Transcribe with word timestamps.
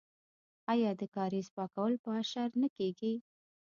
آیا 0.71 0.91
د 0.99 1.01
کاریز 1.15 1.47
پاکول 1.57 1.93
په 2.03 2.09
اشر 2.21 2.49
نه 2.61 2.67
کیږي؟ 2.77 3.13